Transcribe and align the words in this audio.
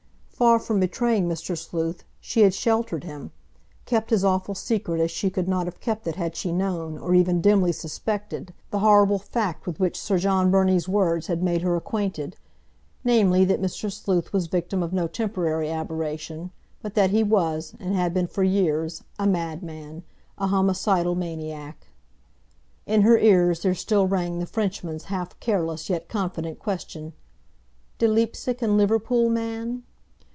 Far 0.41 0.57
from 0.57 0.79
betraying 0.79 1.29
Mr. 1.29 1.55
Sleuth, 1.55 2.03
she 2.19 2.41
had 2.41 2.55
sheltered 2.55 3.03
him—kept 3.03 4.09
his 4.09 4.25
awful 4.25 4.55
secret 4.55 4.99
as 4.99 5.11
she 5.11 5.29
could 5.29 5.47
not 5.47 5.67
have 5.67 5.79
kept 5.79 6.07
it 6.07 6.15
had 6.15 6.35
she 6.35 6.51
known, 6.51 6.97
or 6.97 7.13
even 7.13 7.41
dimly 7.41 7.71
suspected, 7.71 8.51
the 8.71 8.79
horrible 8.79 9.19
fact 9.19 9.67
with 9.67 9.79
which 9.79 10.01
Sir 10.01 10.17
John 10.17 10.49
Burney's 10.49 10.89
words 10.89 11.27
had 11.27 11.43
made 11.43 11.61
her 11.61 11.75
acquainted; 11.75 12.37
namely, 13.03 13.45
that 13.45 13.61
Mr. 13.61 13.91
Sleuth 13.91 14.33
was 14.33 14.47
victim 14.47 14.81
of 14.81 14.93
no 14.93 15.07
temporary 15.07 15.69
aberration, 15.69 16.49
but 16.81 16.95
that 16.95 17.11
he 17.11 17.21
was, 17.21 17.75
and 17.79 17.93
had 17.93 18.11
been 18.11 18.25
for 18.25 18.41
years, 18.41 19.03
a 19.19 19.27
madman, 19.27 20.01
a 20.39 20.47
homicidal 20.47 21.13
maniac. 21.13 21.85
In 22.87 23.03
her 23.03 23.19
ears 23.19 23.61
there 23.61 23.75
still 23.75 24.07
rang 24.07 24.39
the 24.39 24.47
Frenchman's 24.47 25.03
half 25.03 25.39
careless 25.39 25.87
yet 25.87 26.09
confident 26.09 26.57
question, 26.57 27.13
"De 27.99 28.07
Leipsic 28.07 28.63
and 28.63 28.75
Liverpool 28.75 29.29
man?" 29.29 29.83